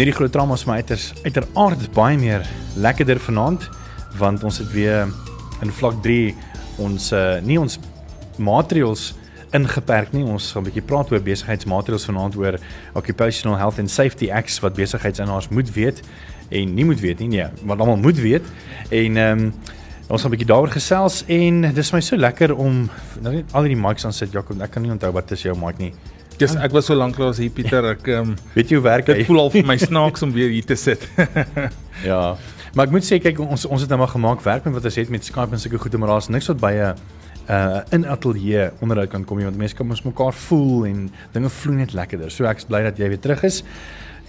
[0.00, 2.46] Hierdie groot trauma is vir my uiters uiteraard baie meer
[2.80, 3.66] lekkerder vanaand
[4.16, 5.10] want ons het weer
[5.60, 6.30] in vlak 3
[6.80, 7.74] ons uh, nie ons
[8.40, 9.02] maatreëls
[9.52, 10.22] ingeperk nie.
[10.24, 12.56] Ons gaan 'n bietjie praat oor besigheidsmaatreëls vanaand oor
[12.96, 16.00] Occupational Health and Safety Acts wat besigheidseienaars moet weet
[16.48, 18.48] en nie moet weet nie, nee, maar almal moet weet.
[18.88, 19.52] En ehm um,
[20.08, 22.88] ons gaan 'n bietjie daaroor gesels en dis my so lekker om
[23.20, 24.62] nou net al hierdie mics aan sit Jakob.
[24.62, 25.92] Ek kan nie onthou wat is jou mic nie.
[26.40, 29.18] Dis ek was so lank lank hier Pieter, ek um, weet jy hoe werk dit?
[29.20, 31.02] Dit voel al vir my snaaks om weer hier te sit.
[32.10, 32.22] ja.
[32.72, 34.96] Maar ek moet sê kyk ons ons het nou maar gemaak werk met wat ons
[34.96, 36.94] het met Skype en sulke goede maar daar's niks wat by 'n
[37.50, 41.50] uh in ateljee onderhoud kan kom nie want mense kan ons mekaar voel en dinge
[41.50, 42.30] vloei net lekkerder.
[42.30, 43.60] So ek's bly dat jy weer terug is.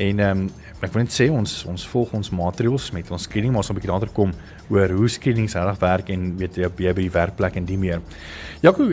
[0.02, 0.50] En ehm um,
[0.82, 3.76] ek wil net sê ons ons volg ons maatreëls met ons screening maar ons gaan
[3.78, 4.32] 'n bietjie later kom
[4.74, 8.02] oor hoe screenings reg werk en weet jy by die werkplek en die meer.
[8.62, 8.90] Jaco,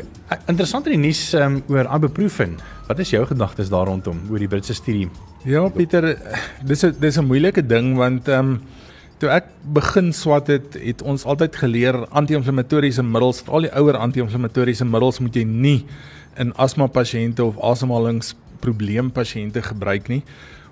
[0.48, 2.59] interessant in die nuus ehm um, oor ibuprofen.
[2.89, 5.09] Wat is jou gedagtes daar rondom oor die Britse studie?
[5.45, 6.19] Ja, Pieter,
[6.62, 8.61] dis 'n dis 'n moeilike ding want ehm um,
[9.19, 14.84] toe ek begin swat het, het ons altyd geleer anti-inflammatoriese middels, al die ouer anti-inflammatoriese
[14.84, 15.87] middels moet jy nie
[16.37, 20.22] in asma pasiënte of asemhalingsprobleem pasiënte gebruik nie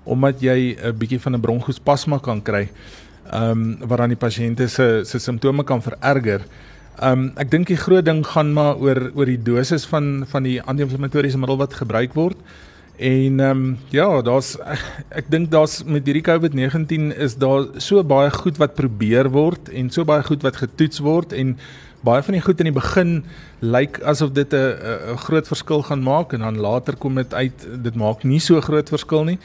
[0.07, 2.69] omdat jy 'n bietjie van 'n bronkospasma kan kry.
[3.31, 6.41] Ehm um, wat dan die pasiënte se se simptome kan vererger.
[6.99, 10.43] Ehm um, ek dink die groot ding gaan maar oor oor die dosis van van
[10.43, 12.37] die anti-inflammatoriese middel wat gebruik word.
[12.97, 18.03] En ehm um, ja, daar's ek, ek dink daar's met hierdie COVID-19 is daar so
[18.03, 21.57] baie goed wat probeer word en so baie goed wat getoets word en
[22.01, 23.11] baie van die goed in die begin
[23.61, 27.95] lyk asof dit 'n groot verskil gaan maak en dan later kom dit uit dit
[27.95, 29.39] maak nie so groot verskil nie.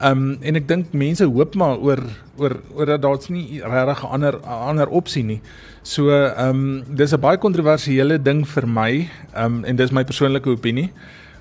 [0.00, 2.00] Ehm um, en ek dink mense hoop maar oor
[2.40, 5.40] oor oor dat daar's nie regtig 'n ander ander opsie nie.
[5.82, 9.08] So ehm um, dis 'n baie kontroversiële ding vir my.
[9.34, 10.88] Ehm um, en dis my persoonlike opinie.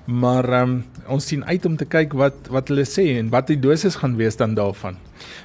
[0.09, 3.49] Maar ehm um, ons sien uit om te kyk wat wat hulle sê en wat
[3.49, 4.97] die dosis gaan wees dan daarvan.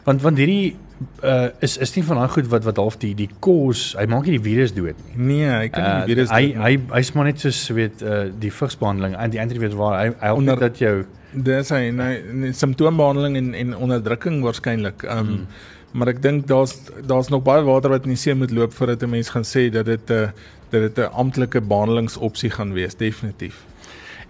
[0.04, 0.76] Want want hierdie
[1.24, 4.28] uh is is nie van daai goed wat wat half die die kos, hy maak
[4.28, 5.16] nie die virus dood nie.
[5.16, 6.62] Nee, hy kan nie die virus uh, dood.
[6.62, 10.08] Hy hy hy's maar net soos weet uh die vigsbehandeling en die antivirus waar hy
[10.22, 10.96] hy onder dat jou
[11.34, 15.04] dis hy nee simptoombehandeling en en onderdrukking waarskynlik.
[15.08, 15.46] Ehm um, hmm.
[15.92, 19.02] maar ek dink daar's daar's nog baie water wat in die see moet loop voordat
[19.02, 20.28] 'n mens gaan sê dat dit 'n uh,
[20.70, 23.64] dat dit 'n amptelike behandelingsopsie gaan wees definitief.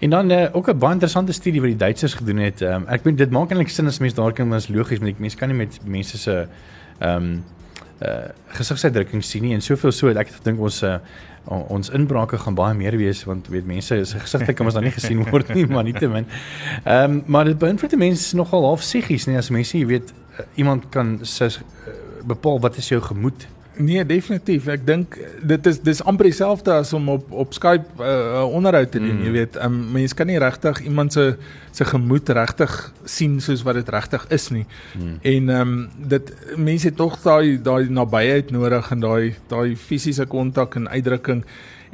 [0.04, 2.60] En dan uh, ook 'n baie interessante studie wat die Duitsers gedoen het.
[2.60, 5.36] Um, ek weet dit maak eintlik sin as mense daar kan mens logies met mense
[5.36, 6.46] kan nie met mense se
[6.98, 7.44] ehm um,
[8.02, 10.98] uh gesigsuitdrukking sien nie en soveel so ek dink ons uh,
[11.48, 14.92] ons inbrake gaan baie meer wees want weet mense se gesigte kan ons dan nie
[14.92, 16.26] gesien word nie maar nietemin.
[16.84, 20.44] Ehm um, maar dit beïnvloed mense nogal half psigies nie as mense jy weet uh,
[20.54, 21.58] iemand kan se uh,
[22.24, 24.66] bepaal wat is jou gemoed Nee, definitief.
[24.70, 28.90] Ek dink dit is dis amper dieselfde as om op op Skype 'n uh, onderhoud
[28.90, 29.24] te doen, mm.
[29.24, 29.56] jy weet.
[29.64, 31.36] Um, mens kan nie regtig iemand se
[31.70, 34.66] se gemoed regtig sien soos wat dit regtig is nie.
[34.94, 35.18] Mm.
[35.22, 40.26] En ehm um, dit mense het tog daai daai nabyheid nodig en daai daai fisiese
[40.26, 41.44] kontak en uitdrukking.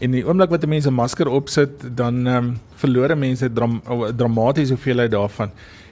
[0.00, 3.82] En die oomblik wat 'n mens 'n masker opsit, dan ehm um, verloor mense dram,
[4.16, 5.50] dramaties hoeveelheid daarvan.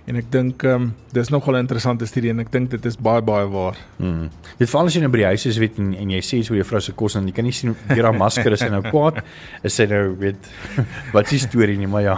[0.09, 2.97] En ek dink ehm um, dis nogal 'n interessante studie en ek dink dit is
[2.97, 3.77] baie baie waar.
[3.97, 4.31] Mm.
[4.59, 6.55] Dit veral as jy nou by die huis is weet en, en jy sê so
[6.55, 8.83] jou vrou se kos en jy kan nie sien deur haar masker is hy nou
[8.83, 9.21] kwaad.
[9.63, 10.49] Is hy nou weet
[11.13, 12.17] wat is die storie nie, maar ja.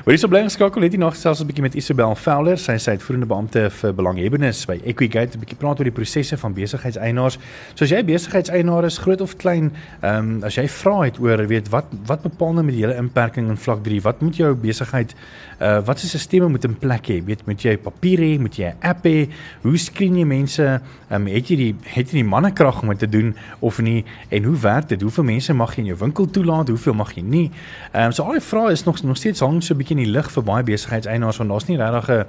[0.00, 2.72] Maar hierso bly ons skakel net hier nog selfs 'n bietjie met Isabel Fowler, sy
[2.72, 7.38] is uitvoerende beampte vir belanghebbendes by Equigate, 'n bietjie praat oor die prosesse van besigheidseienaars.
[7.74, 11.46] So as jy besigheidseienaar is, groot of klein, ehm um, as jy vra het oor
[11.46, 14.54] weet wat wat bepaal nou met die hele inperking in vlak 3, wat moet jou
[14.54, 15.14] besigheid
[15.60, 17.24] uh wat se sisteme moet in plek hê?
[17.24, 19.28] Weet moet jy papier hê, moet jy 'n app hê?
[19.62, 20.80] Hoe skreen jy mense?
[21.10, 24.04] Ehm um, het jy die het jy die mannekrag om dit te doen of nie?
[24.30, 25.02] En hoe werk dit?
[25.02, 26.68] Hoeveel mense mag jy in jou winkel toelaat?
[26.68, 27.50] Hoeveel mag jy nie?
[27.92, 30.04] Ehm um, so al die vrae is nog nog steeds hang so 'n bietjie in
[30.04, 32.24] die lig vir baie besigheidseienaars want daar's nie regtig 'n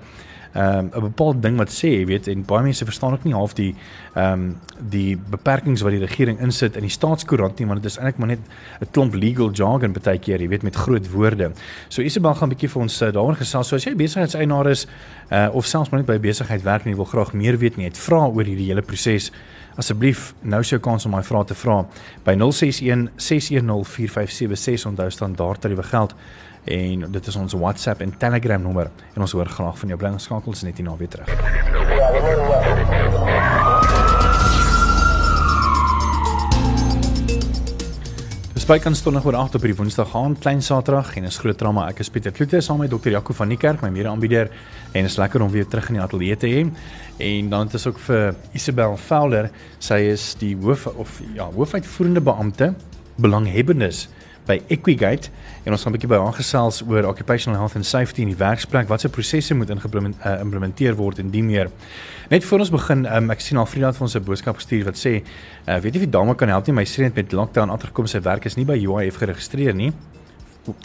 [0.59, 3.33] ehm, 'n um, bepaalde ding wat sê, jy weet, en baie mense verstaan ook nie
[3.33, 3.75] half die
[4.16, 4.57] ehm um,
[4.89, 8.27] die beperkings wat die regering insit in die staatskoerant nie, want dit is eintlik maar
[8.27, 8.39] net
[8.81, 11.51] 'n klomp legal jargon baie keer, jy weet, met groot woorde.
[11.88, 13.68] So Isabel gaan 'n bietjie vir ons uh, daaroor gesels.
[13.68, 14.88] So as jy besigheidseienaar is
[15.31, 17.86] uh, of selfs maar net by besigheid werk en jy wil graag meer weet nie,
[17.86, 19.31] het vra oor hierdie hele proses
[19.81, 21.80] Asseblief, nou is jou kans om my vrae te vra
[22.25, 26.13] by 061 610 4576 onthou standaard tariewe geld
[26.69, 28.92] en dit is ons WhatsApp en Telegram nommer.
[29.16, 29.98] En ons hoor graag van jou.
[30.04, 32.61] Bly skakels net hier na weer terug.
[38.71, 41.89] Spykans stond nog oor 8 op die Woensdag aand, klein Saterdag en is groot drama.
[41.91, 43.09] Ek is Pieter Kloete saam met Dr.
[43.12, 44.47] Jaco van die kerk, my mede-aanbieder
[44.95, 46.62] en is lekker om weer terug in die ateljee te hê.
[47.19, 49.50] En dan het ons ook vir Isabel Fowler,
[49.83, 52.71] sy is die hoof of ja, hoofuitvoerende beampte
[53.19, 54.06] belanghebbendes
[54.47, 55.29] by Equigate
[55.63, 58.38] en ons gaan 'n bietjie by haar gesels oor occupational health and safety in die
[58.38, 61.69] werksplek, watse prosesse moet geïmplementeer uh, word en die meer.
[62.29, 64.95] Net voor ons begin, um, ek sien Alfreda het vir ons 'n boodskap gestuur wat
[64.95, 65.21] sê,
[65.67, 66.73] uh, weet jy of die dame kan help nie?
[66.73, 69.91] My sien met lockdown agterkom sy werk is nie by UIF geregistreer nie.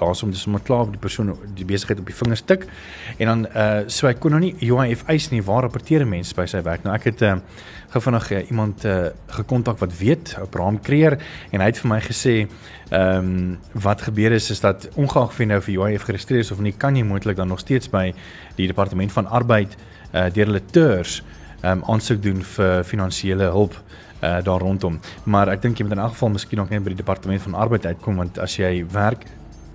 [0.00, 2.66] Daarsom dis sommer klaar die persoon die besigheid op die vingers tik.
[3.18, 6.46] En dan uh so hy kon nou nie UIF eis nie waar rapporteer mense by
[6.46, 6.82] sy werk?
[6.84, 7.36] Nou ek het uh,
[7.96, 11.16] gou vinnig uh, iemand uh, gekontak wat weet Abraham Kreer
[11.50, 12.34] en hy het vir my gesê
[12.90, 16.52] ehm um, wat gebeur is is dat ongeag of jy nou vir UIF geregistreer is
[16.54, 18.12] of nie kan jy moontlik dan nog steeds by
[18.56, 19.74] die departement van arbeid
[20.12, 21.22] uh deur hulle teurs
[21.62, 23.74] ehm um, aansoek doen vir finansiële hulp
[24.22, 26.94] uh daar rondom maar ek dink jy moet in elk geval miskien ook net by
[26.94, 29.26] die departement van arbeid uitkom want as jy werk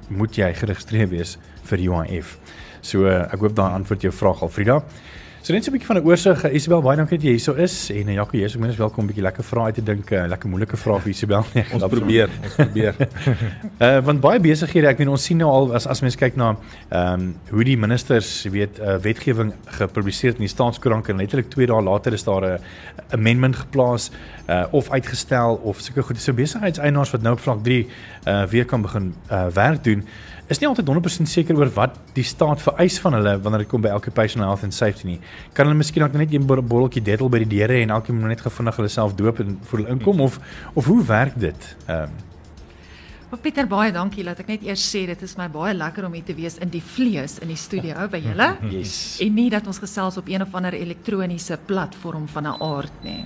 [0.09, 1.37] moet jy geregistreer wees
[1.69, 2.37] vir UIF.
[2.81, 4.81] So ek hoop daai antwoord jou vraag Alfrida.
[5.41, 6.51] So net so 'n bietjie van 'n oorsig.
[6.53, 9.07] Isabel, baie dankie dat jy hierso is en uh, Jaco, jy's ook minstens welkom 'n
[9.07, 11.45] bietjie lekker vrae uit te dink, uh, lekker moeilike vrae vir Isabel.
[11.53, 12.93] Nee, ons probeer, ons probeer.
[13.79, 16.51] uh want baie besighede, ek meen ons sien nou al as as mens kyk na
[16.89, 21.65] ehm um, hoe die ministers, weet, uh, wetgewing gepubliseer in die staatskoerant en letterlik 2
[21.65, 22.59] dae later is daar 'n
[23.09, 24.11] amendment geplaas
[24.47, 26.21] uh of uitgestel of sulke goed.
[26.21, 27.87] So besigheidseienaars wat nou op vlak 3
[28.27, 30.05] uh weer kan begin uh werk doen
[30.51, 33.83] is nie altyd 100% seker oor wat die staat vereis van hulle wanneer dit kom
[33.83, 35.19] by occupational health and safety nie.
[35.55, 38.41] Kan hulle miskien ook net 'n botteltjie dettel by die deure en elkeen moet net
[38.41, 40.39] gevindig hulle self doop en vir hulle inkom of
[40.75, 41.75] of hoe werk dit?
[41.87, 42.29] Ehm um.
[43.31, 46.13] Well, Pieter baie dankie dat ek net eers sê dit is my baie lekker om
[46.13, 48.57] hier te wees in die vlees in die studio by julle.
[48.75, 49.21] Yes.
[49.21, 53.25] En nie dat ons gesels op een of ander elektroniese platform van 'n aard nie.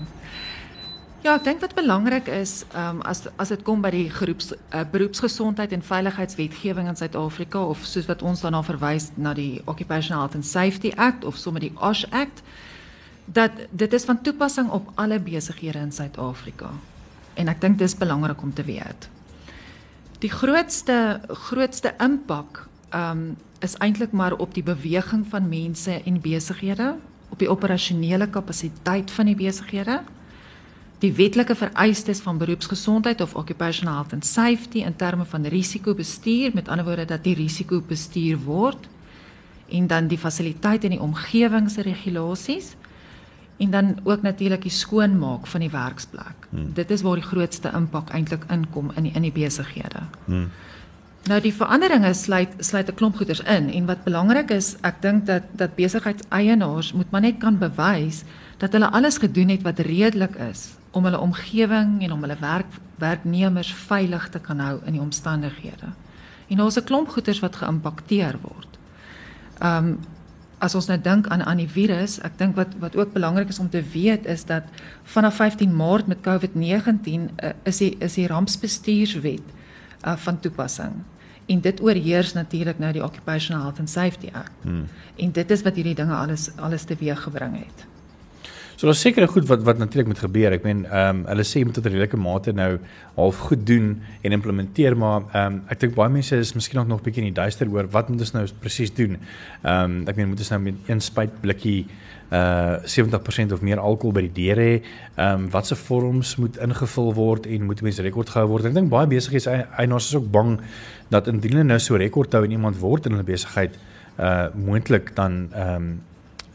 [1.25, 4.51] Ja, ek dink wat belangrik is, ehm um, as as dit kom by die groeps
[4.54, 10.22] uh, beroepsgesondheid en veiligheidswetgewing in Suid-Afrika of soos wat ons daarna verwys na die Occupational
[10.22, 12.44] Health and Safety Act of sommer die OSH Act,
[13.25, 16.69] dat dit is van toepassing op alle besighede in Suid-Afrika.
[17.33, 19.10] En ek dink dis belangrik om te weet.
[20.22, 23.30] Die grootste grootste impak ehm um,
[23.66, 26.94] is eintlik maar op die beweging van mense en besighede,
[27.33, 30.04] op die operasionele kapasiteit van die besighede
[31.03, 36.68] die wetlike vereistes van beroepsgesondheid of occupational health and safety in terme van risikobestuur, met
[36.68, 38.88] ander woorde dat die risiko bestuur word
[39.69, 42.75] en dan die fasiliteite en die omgewingsregulasies
[43.57, 46.47] en dan ook natuurlik die skoonmaak van die werksplek.
[46.50, 46.74] Hmm.
[46.74, 50.03] Dit is waar die grootste impak eintlik inkom in die, in die besighede.
[50.25, 50.50] Hmm.
[51.25, 55.25] Nou die veranderinge sluit sluit 'n klomp goeders in en wat belangrik is, ek dink
[55.25, 58.24] dat dat besigheidseienaars moet maar net kan bewys
[58.57, 62.80] dat hulle alles gedoen het wat redelik is om hulle omgewing en om hulle werk
[62.95, 65.92] werknemers veilig te kan hou in die omstandighede.
[66.47, 68.77] En daar's 'n klomp goeders wat geïmpakteer word.
[69.62, 70.00] Um
[70.57, 73.59] as ons nou dink aan aan die virus, ek dink wat wat ook belangrik is
[73.59, 74.63] om te weet is dat
[75.03, 79.41] vanaf 15 Maart met COVID-19 uh, is die is die rampsbestuurswet
[80.06, 80.94] uh, van toepassing.
[81.45, 84.51] En dit oorheers natuurlik nou die Occupational Health and Safety Act.
[84.62, 84.88] Hmm.
[85.15, 87.86] En dit is wat hierdie dinge alles alles teweeggebring het.
[88.75, 90.51] So daar's sekere goed wat wat natuurlik moet gebeur.
[90.51, 92.77] Ek meen ehm um, hulle sê jy moet tot 'n redelike mate nou
[93.16, 97.00] half goed doen en implementeer, maar ehm um, ek dink baie mense is miskien nog
[97.00, 99.18] 'n bietjie in die duister oor wat moet ons nou presies doen.
[99.63, 101.86] Ehm um, ek meen moet ons nou met een spuit blikkie
[102.31, 104.81] uh 70% of meer alkohol by die deure hê.
[105.16, 108.66] Ehm um, watse vorms moet ingevul word en moet mense rekord gehou word?
[108.66, 110.60] Ek dink baie besighede eienaars is ook bang
[111.10, 113.79] dat indien hulle nou so rekord hou en iemand word in hulle besigheid
[114.20, 116.01] uh moontlik dan ehm um,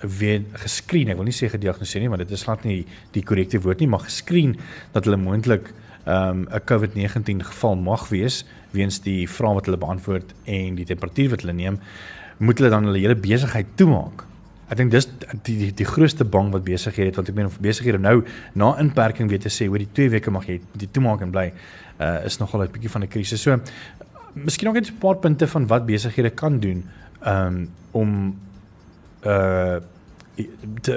[0.00, 1.08] weer geskreen.
[1.08, 3.90] Ek wil nie sê gediagnoseer nie, want dit is glad nie die korrekte woord nie,
[3.90, 4.56] maar geskreen
[4.94, 5.72] dat hulle moontlik
[6.04, 10.86] ehm, 'n um, COVID-19 geval mag wees weens die vrae wat hulle beantwoord en die
[10.86, 11.78] temperatuur wat hulle neem,
[12.38, 14.24] moet hulle dan hulle hele besigheid toemaak.
[14.70, 15.08] Ek dink dis
[15.42, 18.22] die die die grootste bang wat besighede het want ek meen of besighede nou
[18.54, 21.48] na inperking weet te sê oor die 2 weke mag jy die toemaak en bly
[21.98, 23.42] uh, is nogal 'n bietjie van 'n krisis.
[23.42, 23.58] So
[24.34, 26.84] miskien ook net 'n paar punte van wat besighede kan doen
[27.26, 28.36] um, om
[29.24, 29.78] uh
[30.80, 30.94] te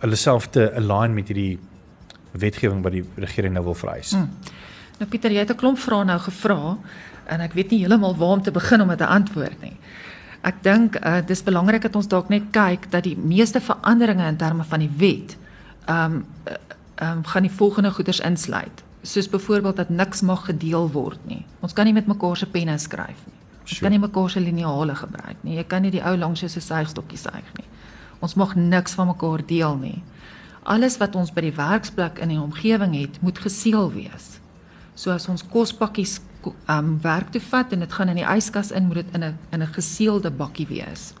[0.00, 1.58] hulle self te align met hierdie
[2.32, 4.10] wetgewing wat die regering nou wil vereis.
[4.10, 4.30] Hmm.
[4.98, 6.76] Nou Pieter, jy het 'n klomp vrae nou gevra
[7.26, 9.76] en ek weet nie heeltemal waar om te begin om dit te antwoord nie.
[10.42, 14.36] Ek dink uh dis belangrik dat ons dalk net kyk dat die meeste veranderinge in
[14.36, 15.36] terme van die wet
[15.88, 16.24] um
[16.94, 18.82] ehm um, gaan die volgende goeders insluit.
[19.02, 21.44] Soos byvoorbeeld dat niks mag gedeel word nie.
[21.60, 23.43] Ons kan nie met mekaar se penne skryf nie.
[23.64, 25.56] Jy kan nie mekaar se lineale gebruik nie.
[25.56, 27.68] Jy kan nie die ou langs jou se suigstokkie suig nie.
[28.20, 30.02] Ons mag niks van mekaar deel nie.
[30.64, 34.38] Alles wat ons by die werksplek in die omgewing het, moet geseël wees.
[34.94, 36.20] So as ons kospakkies
[36.68, 39.38] um werk toe vat en dit gaan in die yskas in, moet dit in 'n
[39.52, 41.14] in 'n geseëlde bakkie wees.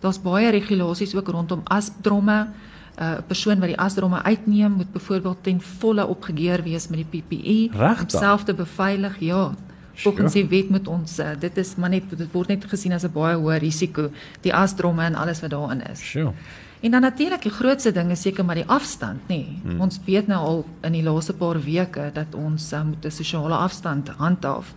[0.00, 2.48] Daar's baie regulasies ook rondom asdromme.
[2.96, 7.22] 'n uh, persoon wat die asdromme uitneem, moet byvoorbeeld ten volle opgegeer wees met die
[7.22, 9.20] PPE om self te beveilig.
[9.20, 9.52] Ja,
[9.96, 13.04] Volgens die wet moet ons uh, dit is maar net dit word net gesien as
[13.04, 14.10] 'n baie hoë risiko,
[14.42, 16.00] die asdromme en alles wat daarin is.
[16.00, 16.32] Sjoe.
[16.80, 19.36] En dan natuurlik die grootste ding is seker maar die afstand, nê.
[19.36, 19.60] Nee.
[19.62, 19.80] Hmm.
[19.80, 23.54] Ons weet nou al in die laaste paar weke dat ons uh, moet 'n sosiale
[23.54, 24.74] afstand handhaaf.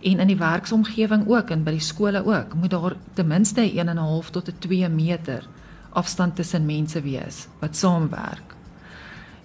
[0.00, 4.30] En in die werksomgewing ook en by die skole ook, moet daar ten minste 1.5
[4.30, 5.48] tot 2 meter
[5.90, 8.54] afstand tussen mense wees wat saamwerk.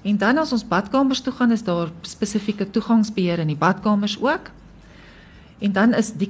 [0.01, 4.51] En dan as ons badkamers toe gaan, is daar spesifieke toegangsbeheer in die badkamers ook.
[5.63, 6.27] En dan is die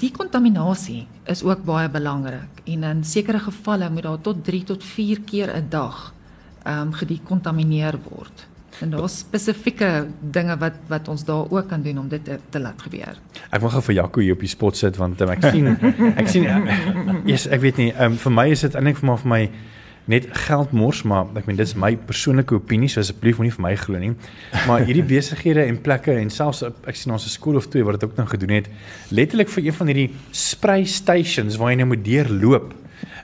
[0.00, 4.84] die kontaminasie is ook baie belangrik en in sekere gevalle moet daar tot 3 tot
[4.84, 6.12] 4 keer 'n dag
[6.62, 8.46] ehm um, gedekontamineer word.
[8.80, 12.60] En daar's spesifieke dinge wat wat ons daar ook kan doen om dit te, te
[12.60, 13.16] laat gebeur.
[13.50, 15.66] Ek wil gou vir Jaco hier op die spot sit want um, ek sien
[16.20, 16.44] ek sien
[17.24, 19.42] yes, ek weet nie, um, vir my is dit eintlik vir my vir my
[20.04, 23.74] net geld mors, maar ek meen dis my persoonlike opinie, so asseblief moenie vir my
[23.76, 24.12] glo nie.
[24.66, 28.00] Maar hierdie besighede en plekke en selfs ek sien ons 'n skool of twee wat
[28.00, 28.68] dit ook nou gedoen het,
[29.10, 32.79] letterlik vir een van hierdie spray stations waar jy nou moet deurloop.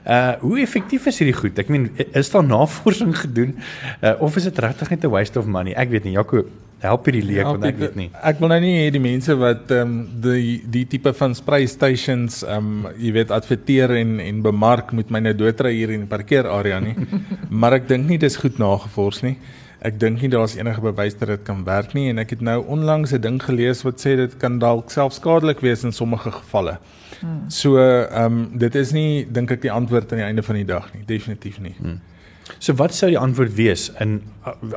[0.07, 1.57] Uh hoe effektief is hierdie goed?
[1.59, 3.57] Ek meen is daar navorsing gedoen
[3.99, 5.73] uh, of is dit regtig net 'n waste of money?
[5.75, 6.45] Ek weet nie, Jaco,
[6.79, 8.07] help hierdie leek ja, want ek weet nie.
[8.23, 11.67] Ek wil nou nie hê die mense wat ehm um, die die tipe van spray
[11.67, 16.05] stations ehm um, jy weet adverteer en en bemark moet my nou doodry hier in
[16.05, 16.95] die parkeerarea nie.
[17.61, 19.35] maar ek dink nie dis goed nagevors nie.
[19.83, 22.61] Ek dink nie daar's enige bewys dat dit kan werk nie en ek het nou
[22.63, 26.77] onlangs 'n ding gelees wat sê dit kan dalk self skadelik wees in sommige gevalle.
[27.19, 27.49] Hmm.
[27.49, 30.65] So ehm um, dit is nie dink ek die antwoord aan die einde van die
[30.65, 31.75] dag nie, definitief nie.
[31.79, 31.99] Hmm.
[32.59, 34.21] So wat sou die antwoord wees in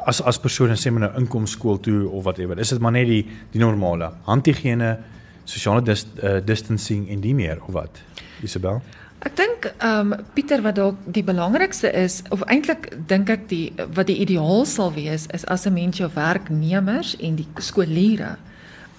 [0.04, 2.58] as as persone sê maar nou inkom skool toe of whatever.
[2.58, 4.96] Is dit maar net die die normale handhigiëne,
[5.44, 8.02] sosiale dis, uh, distancing en die meer of wat?
[8.42, 8.80] Isabel?
[9.20, 13.66] Ek dink ehm um, Pieter wat dalk die belangrikste is of eintlik dink ek die
[13.96, 18.36] wat die ideaal sal wees is as 'n mens jou werknemers en die skooliere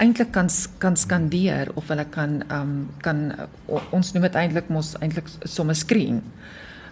[0.02, 0.50] eintlik kan
[0.82, 3.32] kan skandeer of hulle kan ehm um, kan
[3.92, 6.22] ons noem dit eintlik mos eintlik somme skreen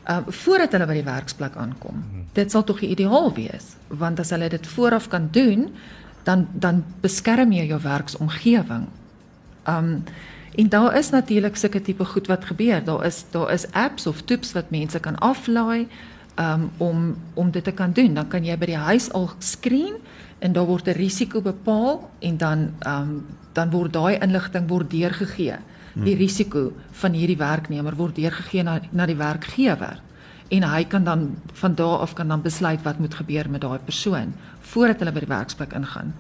[0.10, 2.02] uh voordat hulle by die werksplek aankom.
[2.02, 2.26] Hmm.
[2.34, 5.70] Dit sal tog ideaal wees, want as hulle dit vooraf kan doen,
[6.24, 8.88] dan dan beskerm jy jou werksomgewing.
[9.68, 10.04] Um
[10.60, 12.84] en daar is natuurlik sulke tipe goed wat gebeur.
[12.84, 15.88] Daar is daar is apps of tips wat mense kan aflaai
[16.38, 18.14] um om om dit te kan doen.
[18.14, 19.96] Dan kan jy by die huis al skreen
[20.40, 25.58] en daar word 'n risiko bepaal en dan um dan word daai inligting word deurgegee
[25.94, 26.22] die hmm.
[26.22, 30.00] risiko van hierdie werknemer word deurgegee na na die werkgewer
[30.50, 33.80] en hy kan dan van daar af kan dan besluit wat moet gebeur met daai
[33.86, 36.14] persoon voordat hulle by die werksplek ingaan.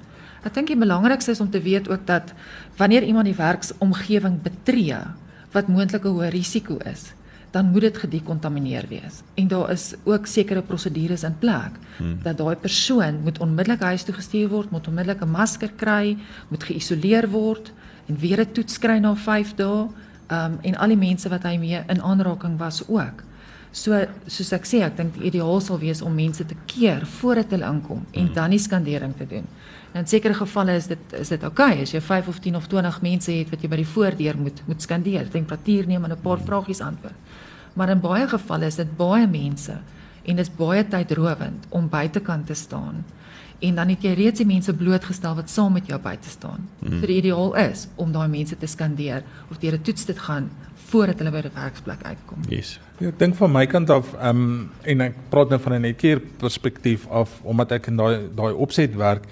[0.45, 2.33] Ek dink die belangrikste is om te weet ook dat
[2.77, 5.01] wanneer iemand die werksomgewing betree
[5.51, 7.11] wat moontlik 'n hoë risiko is,
[7.51, 9.21] dan moet dit gedekontamineer wees.
[9.33, 12.19] En daar is ook sekere prosedures in plek hmm.
[12.23, 16.63] dat daai persoon moet onmiddellik huis toe gestuur word, moet onmiddellik 'n masker kry, moet
[16.63, 17.71] geïsoleer word
[18.05, 19.87] en weer 'n toets kry na 5 dae.
[20.31, 23.23] Um en al die mense wat hy mee in aanraking was ook.
[23.71, 27.51] So soos ek sê, ek dink die ideaal sal wees om mense te keer voordat
[27.51, 28.33] hulle inkom en hmm.
[28.33, 29.45] dan die skandering te doen.
[29.93, 32.67] In sekere gevalle is dit is dit oukei okay, as jy 5 of 10 of
[32.67, 36.21] 20 mense het wat jy by die voordeur moet moet skandeer, temperatuur neem en 'n
[36.21, 37.15] paar vragies antwoord.
[37.73, 39.77] Maar in baie gevalle is dit baie mense
[40.23, 43.03] en dit is baie tydrowend om buitekant te staan
[43.59, 46.67] en dan het jy reeds die mense blootgestel wat saam met jou buite staan.
[46.79, 46.99] Hmm.
[46.99, 50.49] So die ideaal is om daai mense te skandeer of deur 'n toets te gaan
[50.89, 52.43] voordat hulle by die werksplek uitkom.
[52.49, 52.79] Yes.
[52.99, 55.81] Ja, ek dink van my kant af ehm um, en ek praat nou van 'n
[55.81, 59.27] netkeer perspektief af omdat ek in daai daai opset werk.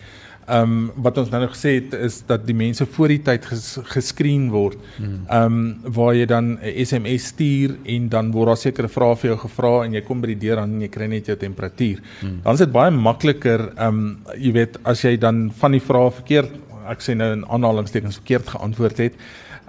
[0.47, 3.45] Ehm um, wat ons nou nog gesê het is dat die mense voor die tyd
[3.45, 4.77] ges, geskreen word.
[4.95, 5.25] Hmm.
[5.27, 9.29] Ehm um, waar jy dan 'n SMS stuur en dan word daar sekere vrae vir
[9.29, 11.99] jou gevra en jy kom by die deur aan en jy kry net jou temperatuur.
[12.19, 12.39] Hmm.
[12.43, 16.11] Dan is dit baie makliker ehm um, jy weet as jy dan van die vrae
[16.11, 16.51] verkeerd
[16.91, 19.13] ek sê nou in aanhalingstekens verkeerd geantwoord het,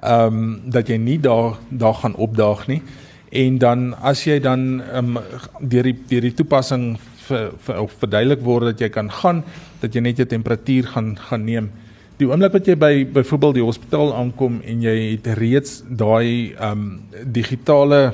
[0.03, 2.83] ehm um, dat jy nie daar daar gaan opdaag nie.
[3.31, 5.23] En dan as jy dan ehm um,
[5.61, 9.45] deur die deur die toepassing vir of verduidelik word dat jy kan gaan
[9.83, 11.71] dat jy net jou temperatuur gaan gaan neem.
[12.19, 16.73] Die oomblik wat jy by byvoorbeeld die hospitaal aankom en jy het reeds daai ehm
[16.73, 16.89] um,
[17.25, 18.13] digitale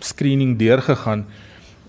[0.00, 1.26] screening deurgegaan,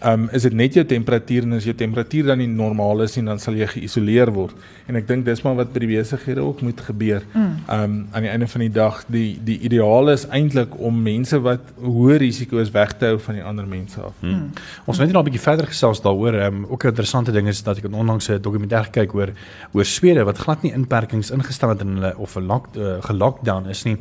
[0.06, 3.26] um, is dit net jou temperatuur en as jou temperatuur dan nie normaal is nie
[3.28, 4.56] dan sal jy geïsoleer word
[4.90, 7.24] en ek dink dis maar wat by die besighede ook moet gebeur.
[7.34, 7.52] Mm.
[7.72, 11.72] Um aan die einde van die dag die die ideaal is eintlik om mense wat
[11.80, 14.18] hoë risiko is weg te hou van die ander mense af.
[14.22, 14.34] Mm.
[14.34, 14.50] Mm.
[14.86, 16.40] Ons het net nog 'n bietjie verder gesels daaroor.
[16.48, 19.30] Um ook 'n interessante ding is dat ek onlangs 'n dokumentêr gekyk oor
[19.74, 23.70] oor Swede wat glad nie inperkings ingestel het in hulle of 'n lock uh, gelockdown
[23.70, 23.98] is nie.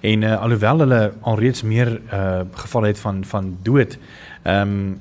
[0.00, 3.98] En uh, alhoewel hulle alreeds meer uh gevalle het van van dood
[4.42, 5.00] Ehm um,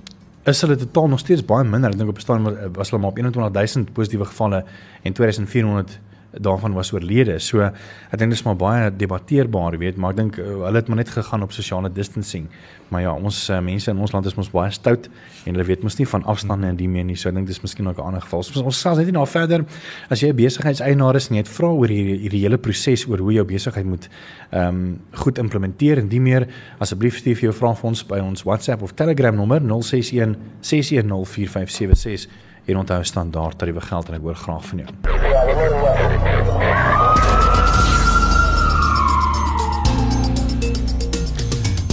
[0.50, 1.92] is hulle totaal nog steeds baie minder.
[1.92, 4.64] Ek dink op 'n stadium was hulle maar op 21000 positiewe gevalle
[5.04, 6.00] en 2400
[6.32, 7.40] daarvan was oorlede.
[7.40, 10.90] So ek dink dit is maar baie debatteerbaar, weet, maar ek dink uh, hulle het
[10.90, 12.50] maar net gegaan op sosiale distancing.
[12.90, 15.10] Maar ja, ons uh, mense in ons land is mos baie stout
[15.46, 17.18] en hulle weet mos nie van afstande en die meer nie.
[17.18, 18.44] So ek dink dis miskien ook 'n ander geval.
[18.44, 19.66] So, ons sal net nie nou verder
[20.10, 23.18] as jy 'n besigheidseienaar is en jy het vra oor hierdie hierdie hele proses oor
[23.18, 24.10] hoe jou besigheid moet
[24.52, 26.48] ehm um, goed implementeer en die meer
[26.80, 31.26] asseblief stuur vir jou vrae vir ons by ons WhatsApp of Telegram nommer 061 610
[31.26, 34.90] 4576 en onthou standaard tariewe geld en ek hoor graag van jou.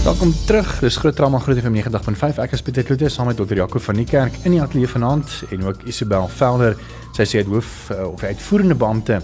[0.06, 0.78] Welkom terug.
[0.78, 2.37] Dis Groot Trauma Groot FM 90.5.
[2.38, 3.56] Ek is Pieter Kloete saam met Dr.
[3.58, 6.76] Jaco van die kerk in die ateljee vanaand en ook Isabel Velder.
[7.16, 9.18] Sy sê hy hoof uh, of uitvoerende beampte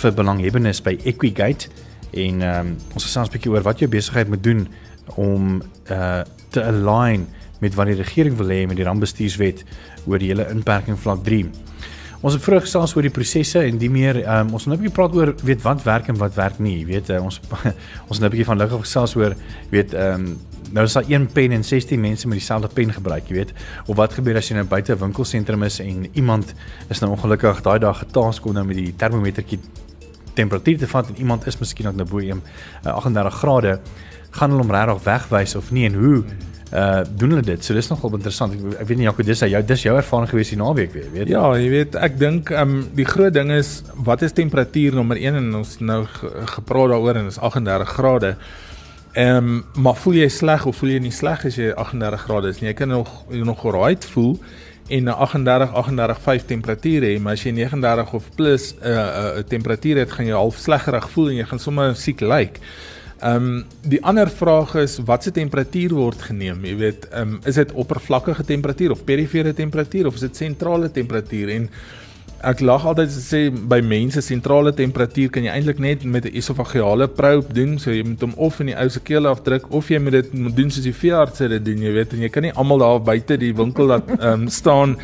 [0.00, 1.68] vir belanghebbendes by Equigate
[2.16, 4.64] en um, ons gesels 'n bietjie oor wat jou besigheid moet doen
[5.20, 5.60] om
[5.92, 7.28] uh, te align
[7.62, 9.64] met wat die regering wil hê met die rampbestuurswet
[10.06, 11.46] oor die hele inperking vlak 3.
[12.22, 14.94] Ons het vroeër gesels oor die prosesse en die meer um, ons nou 'n bietjie
[14.94, 17.40] praat oor weet wat werk en wat werk nie, weet uh, ons
[18.10, 19.34] ons nou 'n bietjie van lig gesels oor
[19.70, 20.38] weet ehm um,
[20.72, 23.52] nou is daar een pen en 16 mense met dieselfde pen gebruik, jy weet.
[23.86, 26.54] Of wat gebeur as jy nou buite 'n winkelsentrum is en iemand
[26.88, 29.58] is nou ongelukkig daai dag getask om nou met die termometertjie
[30.34, 32.42] temperatuur te vat en iemand is miskien ook nou bo 'n
[32.84, 33.80] 38 grade,
[34.30, 36.24] gaan hulle hom regtig wegwys of nie en hoe
[36.72, 37.64] uh doen hulle dit.
[37.64, 38.54] So dis nogal interessant.
[38.56, 41.28] Ek, ek weet nie Jaco dis jou dis jou ervaring gewees die naweek weer, weet
[41.28, 41.34] jy?
[41.34, 45.20] Ja, jy weet, ek dink ehm um, die groot ding is wat is temperatuur nommer
[45.20, 46.02] 1 en ons nou
[46.56, 48.34] gepraat daaroor en is 38 grade.
[49.12, 52.54] Ehm um, maar voel jy sleg of voel jy nie sleg as jy 38 grade
[52.54, 52.70] is nie?
[52.70, 54.38] Jy kan nog jy nog right voel
[54.88, 58.88] en 'n 38 38 5 temperatuur hê, maar as jy 39 of plus 'n uh,
[58.88, 62.20] 'n uh, uh, temperatuur het, gaan jy half sleggerig voel en jy gaan sommer siek
[62.20, 62.30] lyk.
[62.32, 62.60] Like.
[63.22, 66.64] Ehm um, die ander vraag is wat se temperatuur word geneem?
[66.66, 70.90] Jy weet, ehm um, is dit oppervlakkige temperatuur of perifere temperatuur of is dit sentrale
[70.90, 71.68] temperatuur en
[72.42, 76.34] Ek lag altyd as sê by mense sentrale temperatuur kan jy eintlik net met 'n
[76.34, 79.88] esofageale probe doen, so jy moet hom of in die ou se keel afdruk of
[79.88, 82.52] jy moet dit doen soos die veeartse dit doen, jy weet, en jy kan nie
[82.52, 84.96] almal daar buite die winkel laat ehm um, staan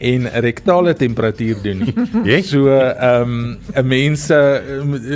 [0.00, 1.94] en rektale temperatuur doen nie.
[2.24, 2.48] Yes.
[2.48, 4.56] So ehm um, 'n mens uh,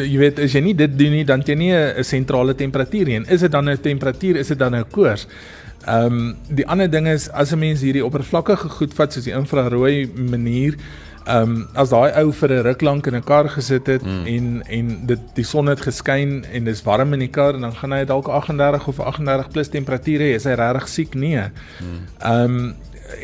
[0.04, 3.16] jy weet as jy nie dit doen nie, dan jy nie 'n sentrale temperatuur nie.
[3.16, 5.26] En is dit dan 'n temperatuur, is dit dan 'n koors?
[5.86, 9.34] Ehm um, die ander ding is as 'n mens hierdie oppervlakkige goed vat soos die
[9.34, 10.76] infrarooi manier
[11.24, 14.26] Ehm um, as daai ou vir 'n ruk lank in 'n kar gesit het mm.
[14.26, 17.74] en en dit die son het geskyn en dis warm in die kar en dan
[17.74, 21.14] gaan hy dalk 38 of 38 plus temperatuur hê, is hy regtig siek?
[21.14, 21.50] Nee.
[21.80, 22.00] Mm.
[22.18, 22.74] Ehm um,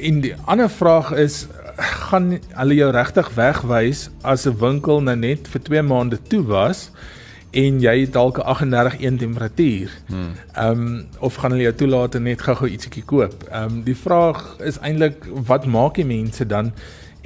[0.03, 5.49] en die ander vraag is gaan hulle jou regtig wegwys as 'n winkel nou net
[5.49, 6.91] vir 2 maande toe was?
[7.51, 9.91] en jy het dalk 'n 38 1 temperatuur.
[10.07, 10.33] Hmm.
[10.53, 13.45] Ehm um, of gaan hulle jou toelaat en net gou-gou ietsiekie koop?
[13.51, 16.73] Ehm um, die vraag is eintlik wat maak die mense dan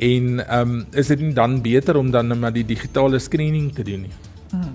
[0.03, 3.83] En ehm um, is dit nie dan beter om dan maar die digitale screening te
[3.87, 4.17] doen nie?
[4.51, 4.73] Hmm.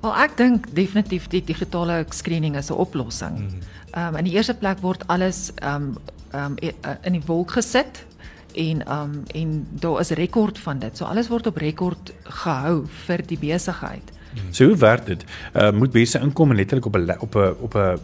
[0.00, 3.36] Wel ek dink definitief die digitale screening is 'n oplossing.
[3.36, 3.58] Hmm.
[3.90, 5.96] Ehm um, in die eerste plek word alles ehm um,
[6.30, 8.04] ehm um, in die wolk gesit
[8.54, 10.96] en ehm um, en daar is rekord van dit.
[10.96, 14.12] So alles word op rekord gehou vir die besigheid.
[14.32, 14.52] Hmm.
[14.52, 15.24] So hoe werk dit?
[15.54, 17.98] Uh, moet mense inkom en letterlik op 'n op 'n op 'n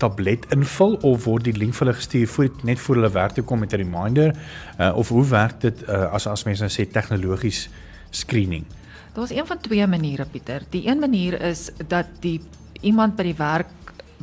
[0.00, 3.44] tablet invul of word die link vir hulle gestuur voor net voor hulle werk toe
[3.44, 6.88] kom met 'n reminder uh, of hoe werk dit uh, as as mense nou sê
[6.88, 7.68] tegnologies
[8.10, 8.64] screening?
[9.14, 10.62] Daar's een van twee maniere Pieter.
[10.70, 12.40] Die een manier is dat die
[12.80, 13.68] iemand by die werk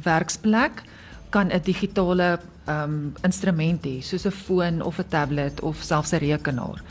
[0.04, 0.84] werksplek
[1.30, 6.18] kan 'n digitale um, instrument hê soos 'n foon of 'n tablet of selfs 'n
[6.18, 6.82] rekenaar.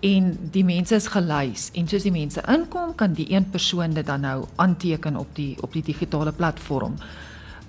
[0.00, 1.70] En die mense is gelys.
[1.72, 5.56] En soos die mense inkom kan die een persoon dit dan nou aanteken op die
[5.62, 6.94] op die digitale platform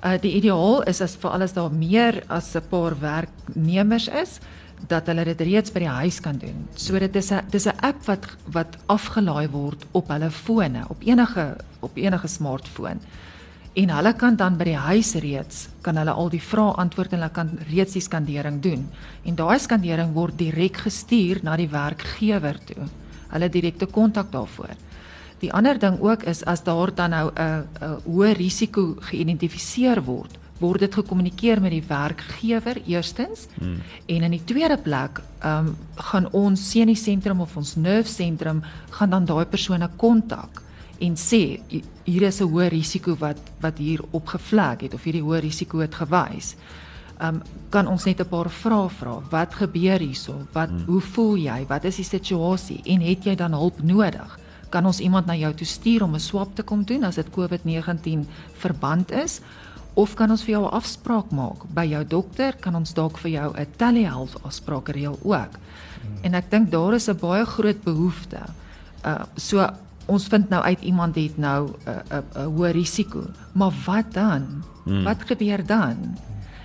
[0.01, 4.39] Uh die ideaal is as vir alles daar meer as 'n paar werknemers is
[4.87, 6.67] dat hulle dit reeds by die huis kan doen.
[6.75, 11.01] So dit is 'n dis 'n app wat wat afgelaai word op hulle fone, op
[11.01, 12.99] enige op enige smartfoon.
[13.73, 17.19] En hulle kan dan by die huis reeds kan hulle al die vrae antwoord en
[17.19, 18.89] hulle kan reeds die skandering doen.
[19.23, 22.87] En daai skandering word direk gestuur na die werkgewer toe.
[23.29, 24.75] Hulle direkte kontak daarvoor.
[25.41, 30.38] Die ander ding ook is as daar dan nou 'n 'n hoë risiko geïdentifiseer word,
[30.60, 33.47] word dit gekommunikeer met die werkgewer eerstens.
[33.58, 33.82] Hmm.
[34.06, 38.62] En in die tweede plek, ehm um, gaan ons senie sentrum of ons nerve sentrum
[38.89, 40.62] gaan dan daai persone kontak
[40.99, 41.60] en sê
[42.04, 45.95] hier is 'n hoë risiko wat wat hier opgevlek het of hierdie hoë risiko het
[45.95, 46.56] gewys.
[47.19, 49.21] Ehm um, kan ons net 'n paar vrae vra.
[49.30, 50.34] Wat gebeur hierso?
[50.51, 50.84] Wat hmm.
[50.86, 51.65] hoe voel jy?
[51.67, 52.82] Wat is die situasie?
[52.86, 54.39] En het jy dan hulp nodig?
[54.71, 57.29] Kan ons iemand na jou toe stuur om 'n swab te kom doen as dit
[57.29, 58.25] COVID-19
[58.63, 59.41] verband is
[59.93, 63.31] of kan ons vir jou 'n afspraak maak by jou dokter kan ons dalk vir
[63.31, 65.53] jou 'n telehealth afspraak reël ook.
[65.53, 66.23] Hmm.
[66.23, 68.41] En ek dink daar is 'n baie groot behoefte
[69.01, 69.65] Uh so
[70.05, 73.23] ons vind nou uit iemand het nou 'n uh, 'n uh, uh, hoë risiko.
[73.51, 74.63] Maar wat dan?
[74.84, 75.03] Hmm.
[75.03, 76.17] Wat gebeur dan?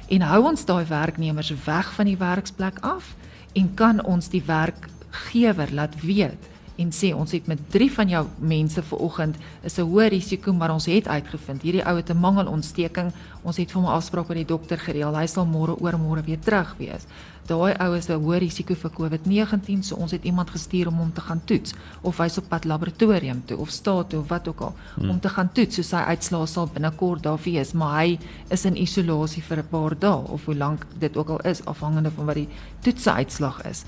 [0.09, 3.15] En hou ons daai werknemers weg van die werksplek af
[3.53, 6.43] en kan ons die werkgewer laat weet
[6.77, 10.73] en sê ons het met 3 van jou mense vanoggend is 'n hoë risiko maar
[10.73, 13.13] ons het uitgevind hierdie ou het 'n mangelontsteking.
[13.43, 15.17] Ons het vir hom afspraak by die dokter gereël.
[15.17, 17.07] Hy sal môre oor môre weer terug wees.
[17.47, 21.13] Daai ou is 'n hoë risiko vir COVID-19 so ons het iemand gestuur om hom
[21.13, 24.61] te gaan toets of hy's op pad laboratorium toe of staat toe of wat ook
[24.61, 25.11] al hmm.
[25.11, 28.19] om te gaan toets so sy uitslae sal binnekort daar wees maar hy
[28.51, 32.11] is in isolasie vir 'n paar dae of hoe lank dit ook al is afhangende
[32.11, 32.49] van wat die
[32.81, 33.85] toetse uitslag is.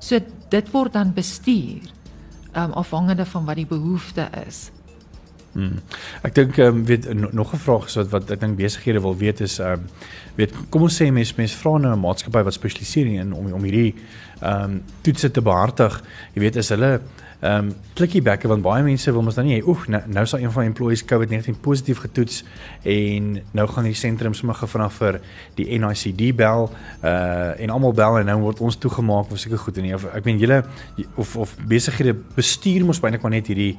[0.00, 2.01] So dit word dan bestuur
[2.56, 4.70] um, afhangende van wat die behoefte is.
[5.52, 5.82] Hmm.
[6.24, 9.16] Ek dink ehm um, weet nog 'n vraag is wat wat ek dink besighede wil
[9.16, 9.88] weet is ehm um,
[10.36, 13.62] weet kom ons sê mense mense vra nou 'n maatskappy wat spesialiseer in om om
[13.62, 13.94] hierdie
[14.40, 16.02] ehm um, toetse te behartig.
[16.34, 17.00] Jy weet is hulle
[17.42, 20.44] ehm um, klikkie bekke want baie mense wil mos dan nie oef nou, nou sal
[20.44, 22.44] een van employees COVID-19 positief getoets
[22.86, 25.18] en nou gaan die sentrum sommer gevra vir
[25.58, 26.68] die NICD bel
[27.02, 30.24] uh en almal bel en nou word ons toegemaak of seker goed en nie, ek
[30.24, 30.60] meen julle
[31.16, 33.74] of of besighede bestuur mos baie net maar net hierdie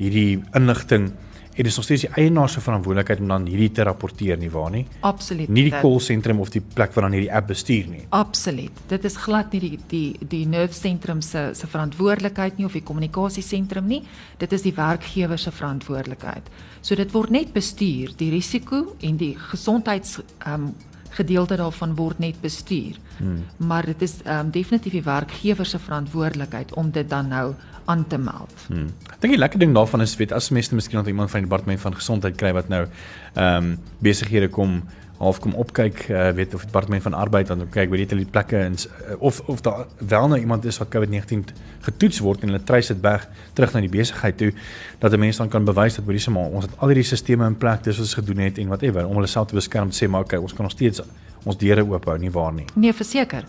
[0.00, 1.10] hierdie inligting
[1.52, 4.48] En dit is nog steeds die eienaar se verantwoordelikheid om dan hierdie te rapporteer nie
[4.50, 4.86] waar nie?
[5.04, 5.50] Absoluut.
[5.52, 8.04] Nie die call sentrum of die plek waar dan hierdie app bestuur nie.
[8.08, 8.78] Absoluut.
[8.88, 12.82] Dit is glad nie die die die nerve sentrum se se verantwoordelikheid nie of die
[12.82, 14.00] kommunikasie sentrum nie.
[14.40, 16.48] Dit is die werkgewer se verantwoordelikheid.
[16.80, 20.72] So dit word net bestuur, die risiko en die gesondheids ehm um,
[21.16, 22.96] gedeelte daarvan word net bestuur.
[23.18, 23.44] Hmm.
[23.56, 28.06] Maar dit is ehm um, definitief die werkgewer se verantwoordelikheid om dit dan nou aan
[28.06, 28.54] te meld.
[28.66, 28.90] Hmm.
[29.10, 31.48] Ek dink die lekker ding daarvan is weet as mense miskien nog iemand van die
[31.48, 32.86] departement van gesondheid kry wat nou
[33.34, 34.82] ehm um, besighede kom
[35.22, 38.30] half kom opkyk uh, weet of die departement van arbeid dan kyk weet jy die
[38.34, 41.54] plekke en uh, of of daar wel nou iemand is wat COVID-19
[41.86, 44.52] getoets word en hulle treis dit weg terug na die besigheid toe
[44.98, 47.46] dat 'n mens dan kan bewys dat hoorie se maar ons het al hierdie stelsels
[47.48, 50.04] in plek dis wat ons gedoen het en whatever om hulle self te beskerm te
[50.04, 51.00] sê maar okay ons kan nog steeds
[51.44, 52.66] ons deure oop hou nie waar nie.
[52.78, 53.46] Nee, verseker.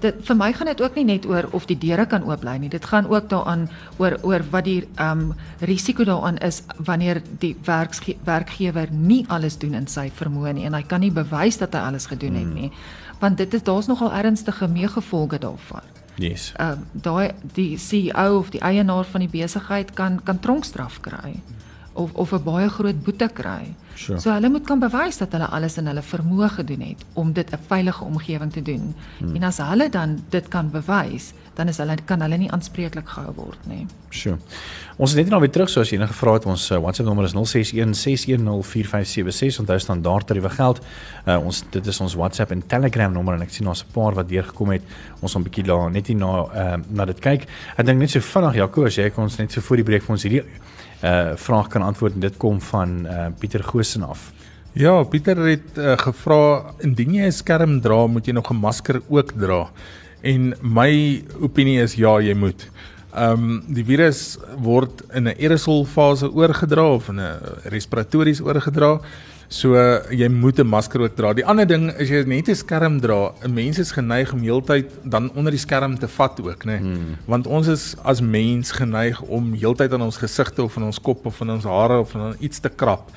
[0.00, 2.56] Dit vir my gaan dit ook nie net oor of die deure kan oop bly
[2.58, 2.70] nie.
[2.70, 7.56] Dit gaan ook daaraan oor oor wat die ehm um, risiko daaraan is wanneer die
[7.64, 11.74] werksge werkgewer nie alles doen in sy vermoë nie en hy kan nie bewys dat
[11.74, 12.54] hy alles gedoen het hmm.
[12.54, 12.72] nie.
[13.20, 15.82] Want dit is daar's nogal ernstige meegevolge daarvan.
[16.16, 16.52] Yes.
[16.56, 21.40] Ehm um, daai die CEO of die eienaar van die besigheid kan kan tronkstraf kry
[21.98, 23.74] of of 'n baie groot boete kry.
[23.94, 24.20] Sure.
[24.20, 27.50] So hulle moet kan bewys dat hulle alles in hulle vermoë gedoen het om dit
[27.52, 28.94] 'n veilige omgewing te doen.
[29.18, 29.34] Hmm.
[29.34, 33.32] En as hulle dan dit kan bewys, dan is hulle kan hulle nie aanspreeklik gehou
[33.34, 33.86] word nie.
[34.10, 34.38] Sure.
[34.96, 37.24] Ons is net nou weer terug so as enige vrae het ons uh, WhatsApp nommer
[37.24, 37.40] is 0616104576
[39.58, 40.78] onthou standaard tariewe geld.
[41.26, 44.14] Uh, ons dit is ons WhatsApp en Telegram nommer en ek sien daar's 'n paar
[44.14, 44.82] wat deurgekom het.
[45.20, 47.48] Ons gaan 'n bietjie daar net hier na uh, na dit kyk.
[47.76, 50.10] Ek dink net so vinnig Jaco as jy ons net so voor die breek vir
[50.10, 50.44] ons hierdie
[51.02, 54.32] uh vraag kan antwoord en dit kom van uh Pieter Goosen af.
[54.72, 59.00] Ja, Pieter het uh, gevra indien jy 'n skerm dra, moet jy nog 'n masker
[59.08, 59.70] ook dra.
[60.22, 62.68] En my opinie is ja, jy moet.
[63.14, 69.00] Ehm um, die virus word in 'n aerosol fase oorgedra of in 'n respiratories oorgedra.
[69.48, 71.32] So uh, jy moet 'n masker ook dra.
[71.32, 73.32] Die ander ding is jy net 'n skerm dra.
[73.42, 76.78] 'n Mens is geneig om heeltyd dan onder die skerm te vat ook, né?
[76.78, 76.78] Nee?
[76.78, 77.16] Hmm.
[77.24, 81.26] Want ons is as mens geneig om heeltyd aan ons gesigte of aan ons kop
[81.26, 83.10] of aan ons hare of aan iets te krap.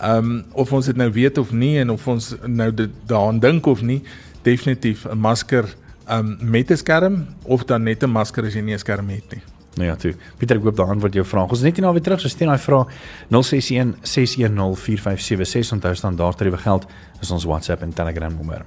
[0.00, 3.38] Ehm um, of ons dit nou weet of nie en of ons nou dit daaraan
[3.38, 4.02] dink of nie,
[4.42, 5.64] definitief 'n masker
[6.06, 9.08] ehm um, met 'n skerm of dan net 'n masker as jy nie 'n skerm
[9.08, 9.42] het nie.
[9.76, 10.14] Nou ja, toe.
[10.40, 11.50] Pieter, ek hoop daai antwoord jou vraag.
[11.52, 12.92] Ons net nie nou weer terug, so steen daai vraag
[13.28, 16.86] 061 610 4576 onthou staan daar ter geld
[17.20, 18.64] is ons WhatsApp en Telegram nommer.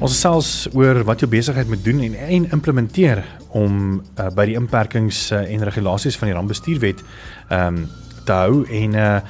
[0.00, 3.20] Ons selfs oor wat jou besigheid moet doen en en implementeer
[3.52, 7.04] om uh, by die inperkings uh, en regulasies van die rampbestuurwet
[7.50, 7.88] ehm um,
[8.24, 9.20] te hou en uh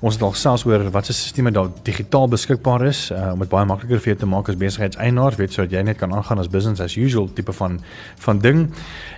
[0.00, 3.50] Ons het al selfs oor wat se stelsels daar digitaal beskikbaar is uh, om dit
[3.50, 6.50] baie makliker vir jou te maak as besigheidseienaar, weet sodat jy net kan aangaan as
[6.52, 7.80] business as usual tipe van
[8.22, 8.68] van ding.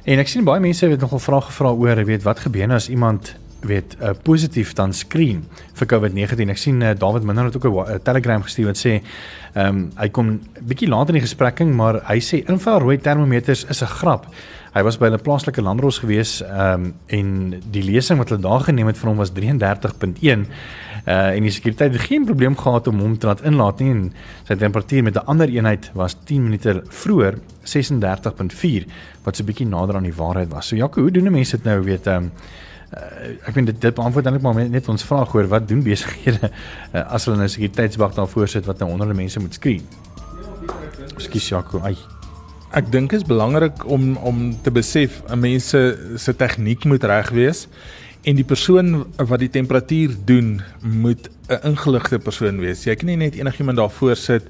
[0.08, 2.88] En ek sien baie mense het nogal vrae gevra oor, weet wat gebeur nou as
[2.88, 5.42] iemand weet uh, positief dan skreen
[5.76, 6.52] vir COVID-19.
[6.54, 9.02] Ek sien uh, David Minder het ook 'n uh, Telegram gestuur wat sê
[9.52, 13.82] ehm um, hy kom bietjie later in die gesprekking, maar hy sê infrarooi termometers is
[13.82, 14.26] 'n grap.
[14.70, 18.60] Hy was by 'n plaaslike landros gewees ehm um, en die lesing wat hulle daar
[18.60, 20.46] geneem het vir hom was 33.1
[21.06, 24.12] uh en die sekuriteit het geen probleem gehad om hom te laat inlaat nie en
[24.44, 28.86] sy temperatuur met 'n ander eenheid was 10 minute vroeër 36.4
[29.24, 30.68] wat so 'n bietjie nader aan die waarheid was.
[30.68, 32.30] So Jaco, hoe doen mense dit nou weet ehm um,
[32.94, 36.50] uh, ek vind dit dit beantwoord eintlik maar net ons vraag oor wat doen besighede
[36.94, 39.82] uh, as hulle 'n sekuriteitswag daarvoor sit wat nou onder hulle mense moet skree.
[41.16, 42.19] Ekskuus Jaco, ai.
[42.76, 47.30] Ek dink is belangrik om om te besef 'n mens se se tegniek moet reg
[47.30, 47.66] wees
[48.22, 52.84] en die persoon wat die temperatuur doen moet 'n ingeligte persoon wees.
[52.84, 54.42] Jy kan nie net enigiemand daar voor sit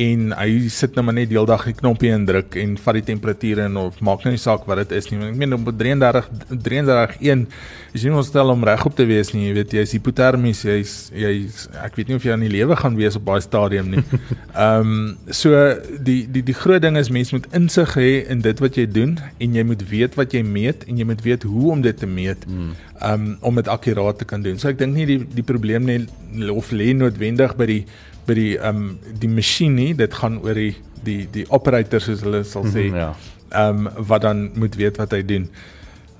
[0.00, 3.76] en hy sit nou maar net deeldag die knoppie indruk en vat die temperature en
[3.76, 5.18] of maak nou nie saak wat dit is nie.
[5.28, 7.46] Ek meen op 33 331
[7.92, 9.48] is nie ons stel om regop te wees nie.
[9.50, 12.76] Jy weet jy is hipotermies, jy's jy's ek weet nie of jy aan die lewe
[12.80, 14.04] gaan wees op daai stadium nie.
[14.52, 14.94] Ehm um,
[15.28, 15.58] so
[16.06, 19.18] die die die groot ding is mense moet insig hê in dit wat jy doen
[19.20, 22.08] en jy moet weet wat jy meet en jy moet weet hoe om dit te
[22.08, 22.48] meet.
[22.48, 22.72] Hmm.
[23.02, 24.56] Ehm um, om dit akkuraat te kan doen.
[24.56, 27.82] So ek dink nie die die probleem net of lê noodwendig by die
[28.26, 32.22] by die ehm um, die masjien nie, dit gaan oor die die die operator soos
[32.22, 32.88] hulle sal sê.
[32.88, 33.12] Mhm, ja.
[33.50, 35.48] Ehm um, wat dan moet weet wat hy doen.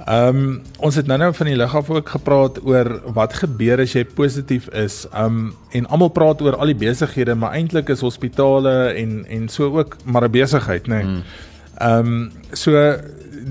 [0.07, 3.95] Ehm um, ons het nou-nou van die lig af ook gepraat oor wat gebeur as
[3.95, 5.05] jy positief is.
[5.13, 9.49] Ehm um, en almal praat oor al die besighede, maar eintlik is hospitale en en
[9.49, 11.03] so ook maar 'n besigheid, nê.
[11.03, 11.23] Nee.
[11.79, 12.73] Ehm um, so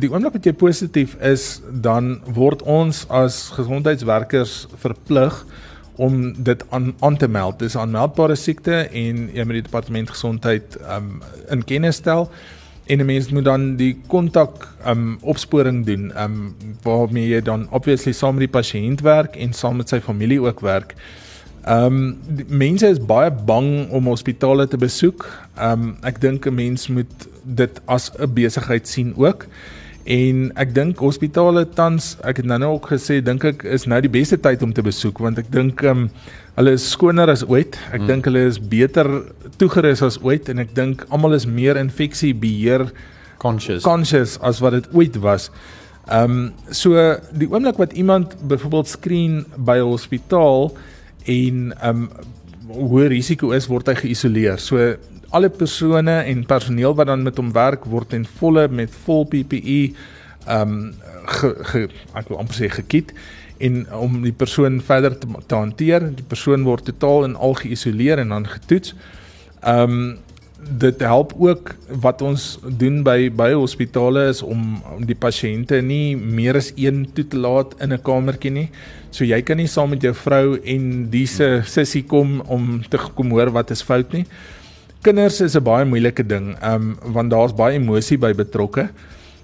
[0.01, 5.45] die oomblik wat jy positief is, dan word ons as gesondheidswerkers verplig
[6.01, 7.59] om dit aan aan te meld.
[7.59, 12.29] Dis 'n aanmeldbare siekte en jy moet die departement gesondheid um in kennis stel
[12.85, 18.13] en 'n mens moet dan die kontak um opsporing doen um waarmee jy dan obviously
[18.13, 20.95] saam met die pasiënt werk en saam met sy familie ook werk.
[21.67, 25.29] Um mense is baie bang om hospitale te besoek.
[25.61, 29.45] Um ek dink 'n mens moet dit as 'n besigheid sien ook.
[30.05, 34.11] En ek dink hospitale tans, ek het nou-nou ook gesê, dink ek is nou die
[34.11, 36.09] beste tyd om te besoek want ek dink ehm um,
[36.57, 37.77] hulle is skoner as ooit.
[37.93, 38.07] Ek hmm.
[38.09, 39.07] dink hulle is beter
[39.61, 42.89] toegerus as ooit en ek dink almal is meer infeksie beheer
[43.41, 45.49] conscious conscious as wat dit ooit was.
[46.09, 46.97] Ehm um, so
[47.37, 50.71] die oomblik wat iemand byvoorbeeld skreen by 'n hospitaal
[51.25, 52.09] en ehm um,
[52.71, 54.59] hoë risiko is, word hy geïsoleer.
[54.59, 54.95] So
[55.31, 59.79] alle persone en personeel wat dan met hom werk word en volle met vol PPE
[60.47, 60.93] ehm um,
[61.31, 61.81] ge, ge,
[62.17, 63.11] ek wil amper sê gekiet
[63.61, 68.23] en om die persoon verder te, te hanteer, die persoon word totaal en al geïsoleer
[68.23, 68.95] en dan getoets.
[69.61, 70.03] Ehm um,
[70.61, 71.71] dit help ook
[72.03, 76.99] wat ons doen by by hospitale is om om die pasiënte nie meer as een
[77.17, 78.69] toe te laat in 'n kamertjie nie.
[79.09, 83.31] So jy kan nie saam met jou vrou en diese sussie kom om te kom
[83.31, 84.25] hoor wat is fout nie
[85.01, 88.89] kinders is 'n baie moeilike ding, ehm um, want daar's baie emosie by betrokke.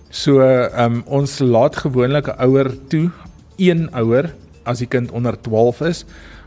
[0.09, 3.09] So ehm um, ons laat gewoonlik 'n ouer toe,
[3.57, 6.05] een ouer as die kind onder 12 is.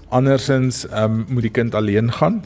[0.08, 2.44] Andersins ehm um, moet die kind alleen gaan.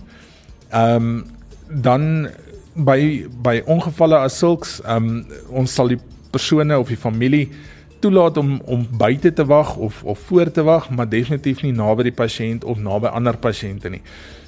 [0.70, 1.24] Ehm um,
[1.68, 2.28] dan
[2.74, 6.00] by by ongevalle as sulks ehm um, ons sal die
[6.30, 7.48] persone of die familie
[8.00, 12.02] toelaat om om buite te wag of of voor te wag, maar definitief nie naby
[12.02, 14.02] die pasiënt of naby ander pasiënte nie.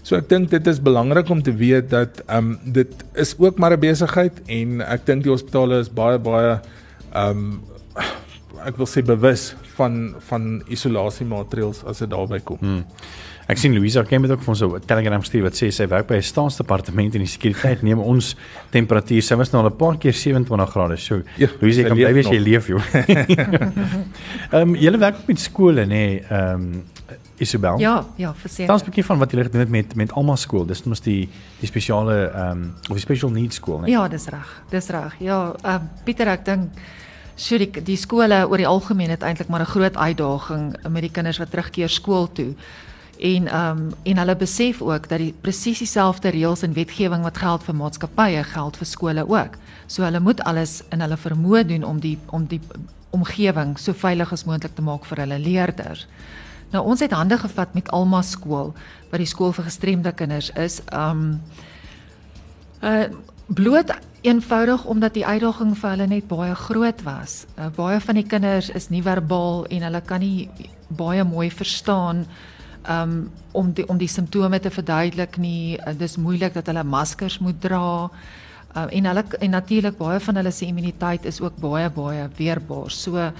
[0.06, 3.58] So ek dink dit is belangrik om te weet dat ehm um, dit is ook
[3.58, 6.60] maar 'n besigheid en ek dink die hospitale is baie baie
[7.12, 7.60] ehm um,
[8.66, 12.58] ek wil sê bewus van van isolasiemaatreëls as dit daarby kom.
[12.60, 12.84] Hmm.
[13.46, 16.06] Ek sien Louisa ken met ook van so 'n Telegram stuur wat sê sy werk
[16.06, 18.36] by 'n staatsdepartement en die sekuriteit neem ons
[18.70, 19.22] temperatuur.
[19.22, 20.96] Sy was nou al 'n paar keer 27 grade.
[20.96, 22.78] So ja, Louisa kan bly wees jy leef jou.
[24.52, 26.82] Ehm um, jy werk met skole nê, nee, ehm um,
[27.38, 27.78] Isabel.
[27.78, 28.66] Ja, ja, verseker.
[28.66, 30.66] Tans 'n bietjie van wat jy gedoen het met met Alma skool.
[30.66, 31.28] Dis mos die
[31.60, 33.86] die spesiale ehm um, of die special needs skool, né?
[33.86, 34.62] Ja, dis reg.
[34.70, 35.14] Dis reg.
[35.18, 36.70] Ja, ehm uh, Pieter, ek dink
[37.36, 41.10] So die die skole oor die algemeen het eintlik maar 'n groot uitdaging met die
[41.10, 42.54] kinders wat terugkeer skool toe
[43.18, 47.38] en ehm um, en hulle besef ook dat die presies dieselfde reëls en wetgewing wat
[47.38, 49.56] geld vir maatskappye geld vir skole ook.
[49.86, 52.60] So hulle moet alles in hulle vermoë doen om die om die
[53.10, 56.06] omgewing so veilig as moontlik te maak vir hulle leerders.
[56.74, 58.74] Nou ons het hande gevat met Alma skool
[59.10, 60.82] wat die skool vir gestremde kinders is.
[60.92, 61.40] Um,
[62.82, 63.06] uh
[63.46, 63.92] bloot
[64.26, 67.44] eenvoudig omdat die uitdaging vir hulle net baie groot was.
[67.54, 70.48] Uh, baie van die kinders is nie verbaal en hulle kan nie
[70.98, 72.24] baie mooi verstaan
[72.90, 75.78] um, om die om die simptome te verduidelik nie.
[75.78, 78.10] Uh, dis moeilik dat hulle maskers moet dra.
[78.74, 82.90] Uh, en hulle en natuurlik baie van hulle se immuniteit is ook baie baie weerbaar.
[82.90, 83.30] So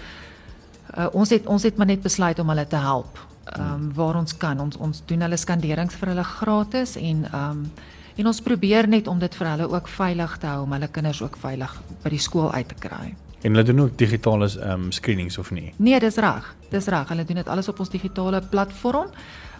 [0.94, 3.18] uh, ons het ons het maar net besluit om hulle te help.
[3.46, 4.60] Ehm um, waar ons kan.
[4.60, 7.70] Ons ons doen hulle skanderings vir hulle gratis en ehm um,
[8.16, 11.22] en ons probeer net om dit vir hulle ook veilig te hou om hulle kinders
[11.22, 11.72] ook veilig
[12.02, 13.14] by die skool uit te kry.
[13.42, 15.72] En hulle doen ook digitale ehm um, screenings of nie?
[15.76, 16.54] Nee, dis reg.
[16.70, 17.08] Dis reg.
[17.08, 19.12] Hulle doen dit alles op ons digitale platform.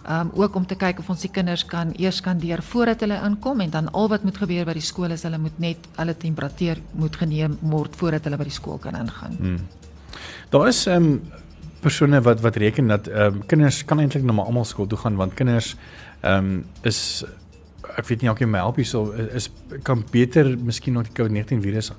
[0.07, 3.17] Um ook om te kyk of ons die kinders kan eers kan deur voordat hulle
[3.27, 6.15] inkom en dan al wat moet gebeur by die skool is hulle moet net hulle
[6.17, 9.35] temperatuur moet geneem word voordat hulle by die skool kan ingaan.
[9.41, 9.59] Hmm.
[10.51, 11.23] Daar is ehm um,
[11.81, 14.99] persone wat wat reken dat ehm um, kinders kan eintlik nou maar almal skool toe
[14.99, 15.77] gaan want kinders
[16.21, 17.25] ehm um, is
[17.97, 19.51] ek weet nie of jy my help hierso is
[19.83, 21.93] kan beter miskien nog die COVID-19 virus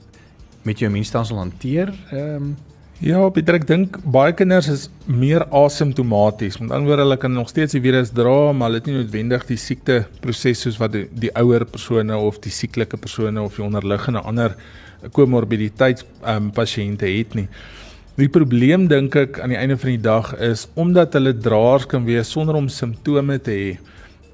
[0.64, 1.94] met jou immuunstelsel hanteer.
[2.12, 2.58] Ehm um,
[2.98, 6.56] Ja, Pieter, ek dink baie kinders is meer asymptomaties.
[6.58, 9.44] Met ander woorde, hulle kan nog steeds die virus dra, maar hulle het nie noodwendig
[9.46, 13.66] die siekte proses soos wat die, die ouer persone of die sieklike persone of die
[13.68, 14.58] onderliggende ander
[15.14, 17.46] komorbiditeits ehm um, pasiënte het nie.
[18.18, 22.02] Die probleem dink ek aan die einde van die dag is omdat hulle draers kan
[22.08, 23.68] wees sonder om simptome te hê,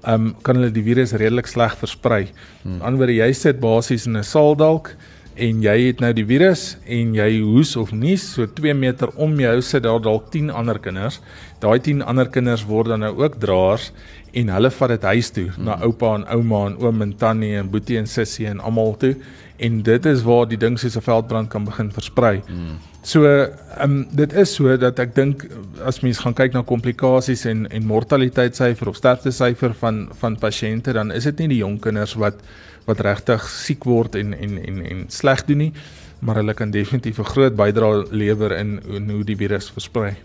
[0.07, 2.29] um, kan hulle die virus redelik sleg versprei.
[2.61, 2.77] Hmm.
[2.79, 4.93] Anderswoorde jy sit basies in 'n saal dalk
[5.35, 9.35] en jy het nou die virus en jy hoes of nies so 2 meter om
[9.39, 11.19] jou sit daar dalk 10 ander kinders.
[11.59, 13.91] Daai 10 ander kinders word dan nou ook draers
[14.31, 15.65] en hulle vat dit huis toe mm.
[15.65, 19.15] na oupa en ouma en oom en tannie en boetie en sussie en almal toe
[19.59, 22.41] en dit is waar die ding soos 'n veldbrand kan begin versprei.
[22.47, 22.92] Mm.
[23.03, 25.43] So, ehm um, dit is so dat ek dink
[25.83, 31.11] as mens gaan kyk na komplikasies en en mortaliteitssyfer of sterftesyfer van van pasiënte dan
[31.11, 32.39] is dit nie die jong kinders wat
[32.87, 35.73] wat regtig siek word en en en en sleg doen nie,
[36.19, 40.15] maar hulle kan definitief 'n groot bydrae lewer in, in hoe die virus versprei.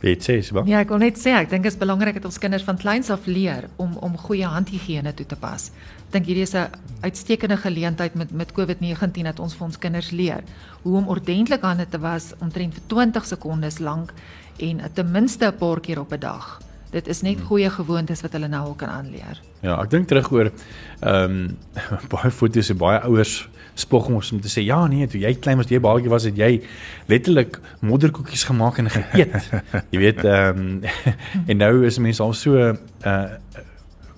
[0.00, 0.54] Dit sê se.
[0.66, 3.10] Ja, ek wil net sê ek dink dit is belangrik dat ons kinders van kleins
[3.10, 5.70] af leer om om goeie handhigiëne toe te pas.
[6.10, 10.42] Dink hierdie is 'n uitstekende geleentheid met met COVID-19 dat ons vir ons kinders leer
[10.82, 14.12] hoe om ordentlik hande te was omtrent vir 20 sekondes lank
[14.56, 16.60] en ten minste 'n paar keer op 'n dag.
[16.90, 17.46] Dit is net hmm.
[17.46, 19.40] goeie gewoontes wat hulle nou al kan aanleer.
[19.60, 20.52] Ja, ek dink terug oor
[21.00, 21.56] ehm um,
[22.12, 25.56] baie foto's en baie ouers spog ons om te sê ja nee, toe jy klein
[25.56, 26.62] was, jy baadjie was, het jy
[27.06, 29.50] letterlik modderkoekies gemaak en geëet.
[29.92, 30.82] jy weet ehm um,
[31.50, 33.28] en nou is mense al so uh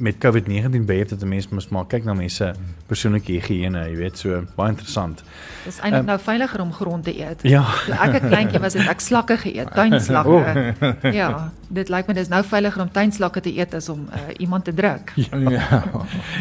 [0.00, 2.54] met COVID-19 beheer dat mense moet maar kyk na mense
[2.88, 5.22] persoonlike higiëne, jy weet, so baie interessant.
[5.64, 7.44] Dis eintlik um, nou veiliger om grond te eet.
[7.46, 7.62] Ja.
[8.00, 10.38] Ek 'n kleintjie was dit ek slakke geëet, tuinslakke.
[10.40, 11.12] Oh.
[11.20, 14.64] Ja, dit lyk my dis nou veiliger om tuinslakke te eet as om uh, iemand
[14.64, 15.12] te druk.
[15.20, 15.36] Ja.
[15.36, 15.82] ja.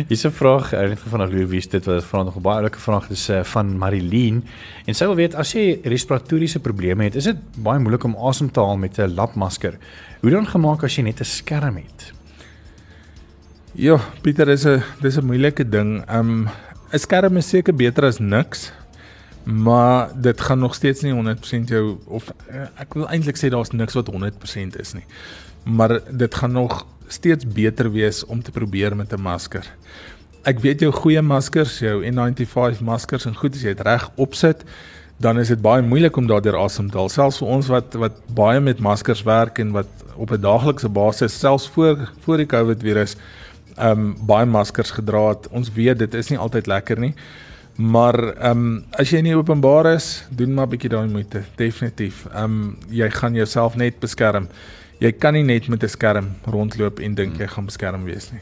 [0.08, 2.80] Hier's 'n vraag, ek het vanaand weer wie dit was, vra nog 'n baie oulike
[2.80, 4.43] vraag, dis uh, van Marilien
[4.86, 8.52] en sy wil weet as jy respiratoriese probleme het, is dit baie moeilik om asem
[8.52, 9.78] te haal met 'n lapmasker.
[10.22, 12.18] Hoe dan gemaak as jy net 'n skerm het?
[13.79, 16.03] Ja, Pieter, dis 'n dis 'n moeilike ding.
[16.11, 16.49] Um
[16.91, 18.71] 'n skerm is seker beter as niks.
[19.43, 23.71] Maar dit gaan nog steeds nie 100% jou of eh, ek wil eintlik sê daar's
[23.71, 25.05] niks wat 100% is nie.
[25.63, 29.63] Maar dit gaan nog steeds beter wees om te probeer met 'n masker.
[30.43, 34.63] Ek weet jou goeie maskers, jou N95 maskers en goed as jy dit reg opsit,
[35.17, 37.09] dan is dit baie moeilik om daardeur asem te haal.
[37.09, 41.39] Selfs vir ons wat wat baie met maskers werk en wat op 'n daaglikse basis
[41.39, 43.15] selfs voor voor die COVID virus
[43.79, 45.47] um baie maskers gedra het.
[45.55, 47.13] Ons weet dit is nie altyd lekker nie.
[47.79, 48.17] Maar
[48.51, 52.25] um as jy in die openbaar is, doen maar 'n bietjie daai moeite, definitief.
[52.35, 54.49] Um jy gaan jouself net beskerm.
[54.99, 58.41] Jy kan nie net met 'n skerm rondloop en dink jy gaan beskerm wees nie.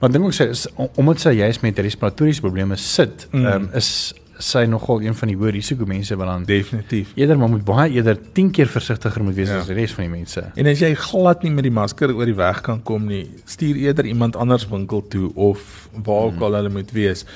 [0.00, 0.66] Want dink ek sê is
[0.96, 3.46] omdat sy juist met respiratoriese probleme sit, mm.
[3.46, 7.52] um is sy nogal een van die hoë risiko mense wat dan definitief eerder maar
[7.52, 9.60] moet baie eerder 10 keer versigtiger moet wees ja.
[9.60, 10.44] as die res van die mense.
[10.56, 13.76] En as jy glad nie met die masker oor die weg kan kom nie, stuur
[13.76, 16.48] eerder iemand anders winkel toe of waar ook hmm.
[16.48, 17.26] al hulle moet wees.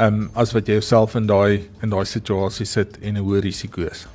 [0.00, 3.84] Um as wat jy jouself in daai in daai situasie sit en 'n hoë risiko
[3.86, 4.06] is.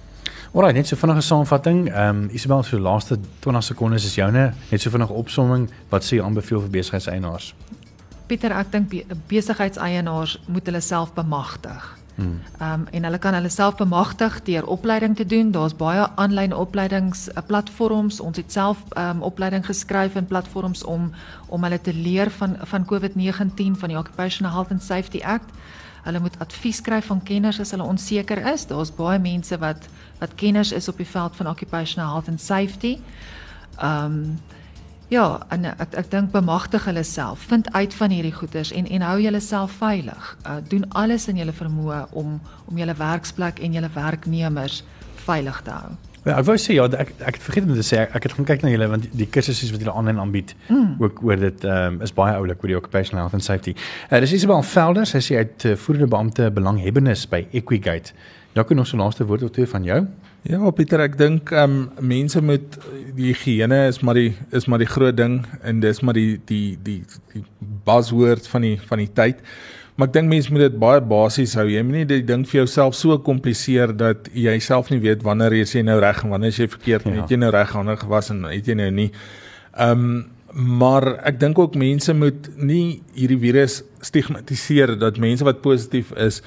[0.50, 1.90] Alraai, net so vinnige saamvatting.
[1.92, 4.54] Ehm um, Isabel so laaste 20 sekondes is joune.
[4.72, 7.54] Net so vinnige opsomming, wat sê jy aanbeveel vir besigheidseienaars?
[8.28, 8.96] Pieter, ek dink
[9.30, 11.99] besigheidseienaars moet hulle self bemagtig.
[12.20, 15.52] Ehm um, en hulle kan hulle self bemagtig deur opleiding te doen.
[15.52, 18.20] Daar's baie aanlyn opleidings uh, platforms.
[18.20, 21.12] Ons het self ehm um, opleiding geskryf in platforms om
[21.48, 25.50] om hulle te leer van van COVID-19 van die Occupational Health and Safety Act.
[26.04, 28.66] Hulle moet advies skryf van kenners as hulle onseker is.
[28.68, 29.88] Daar's baie mense wat
[30.20, 32.98] wat kenners is op die veld van occupational health and safety.
[33.78, 34.40] Ehm um,
[35.10, 37.48] Ja, en ek ek dink bemagtig hulle self.
[37.50, 40.36] Vind uit van hierdie goeters en en hou jouself veilig.
[40.46, 44.84] Uh doen alles in jou vermoë om om jou werksplek en jou werknemers
[45.26, 45.98] veilig te hou.
[46.28, 48.46] Ja, ek wou sê ja, ek ek het vergeet om te sê ek het gaan
[48.46, 50.96] kyk na julle want die kursusse wat julle aanlyn aanbied mm.
[51.02, 53.74] ook oor dit ehm um, is baie oulik oor die occupational health and safety.
[54.12, 58.14] Uh dis Isabel Velders, sy sê uit uh, voerende beampte belanghebbenes by Equigate.
[58.54, 60.04] Jakkie nog so laaste woord of twee van jou?
[60.48, 62.78] Ja, Pieter, ek dink ehm um, mense met
[63.18, 66.78] die higiëne is maar die is maar die groot ding en dis maar die die
[66.84, 67.02] die
[67.34, 67.44] die
[67.86, 69.44] buzzword van die van die tyd.
[70.00, 71.66] Maar ek dink mense moet dit baie basies hou.
[71.68, 75.58] Jy moet nie die ding vir jouself so kompliseer dat jy self nie weet wanneer
[75.60, 77.18] jy nou reg en wanneer jy verkeerd ja.
[77.20, 79.12] het jy nou reg hande gewas en het jy nou nie.
[79.76, 80.20] Ehm um,
[80.50, 86.42] maar ek dink ook mense moet nie hierdie virus stigmatiseer dat mense wat positief is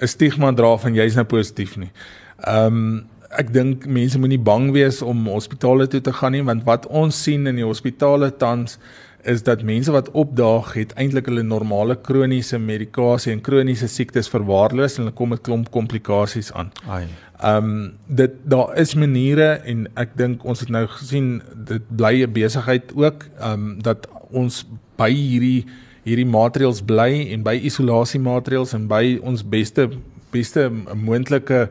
[0.00, 1.92] 'n stigma dra van jy's nou positief nie.
[2.40, 3.04] Ehm um,
[3.38, 7.22] ek dink mense moenie bang wees om hospitale toe te gaan nie want wat ons
[7.26, 8.78] sien in die hospitale tans
[9.24, 14.98] is dat mense wat opdaag het eintlik hulle normale kroniese medikasie en kroniese siektes verwaarloos
[14.98, 16.72] en hulle kom met klomp komplikasies aan.
[16.86, 17.06] Ai.
[17.40, 22.22] Ehm um, dit daar is maniere en ek dink ons het nou gesien dit bly
[22.22, 24.64] 'n besigheid ook ehm um, dat ons
[24.96, 25.64] by hierdie
[26.04, 29.88] hierdie maatreëls bly en by isolasiemaatreëls en by ons beste
[30.30, 31.70] beste moontlike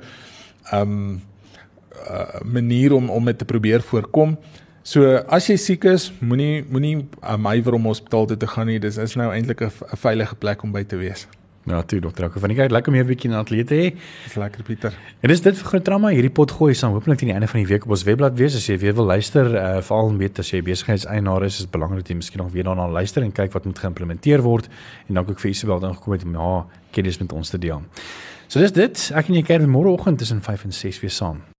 [0.71, 1.21] ehm um,
[2.03, 4.37] uh, manier om om dit te probeer voorkom.
[4.83, 8.81] So as jy siek is, moenie moenie amywer om hospitaal toe te gaan nie.
[8.83, 11.27] Dis is nou eintlik 'n veilige plek om by te wees.
[11.63, 12.25] Ja, toe dokter.
[12.27, 13.95] Ek van die kyk lekker om hier 'n bietjie na atleet te hê.
[14.23, 14.93] Dis lekker Pieter.
[15.21, 16.09] En dis dit vir groot drama.
[16.09, 18.55] Hierdie pot gooi sal hopelik teen die einde van die week op ons webblad wees
[18.55, 19.45] as jy weer wil luister.
[19.55, 22.87] Uh veral weet as jy besigheidseienaar is, is belangrik dat jy miskien nog weer daarna
[22.87, 24.67] luister en kyk wat moet geïmplementeer word.
[25.07, 27.81] En dan ook vir Isabel dan gekom het om ja, kennis met ons te deel.
[28.47, 29.11] So dis dit.
[29.15, 31.52] Ek en jy kyk môreoggend tussen 5 en 6 weer saam.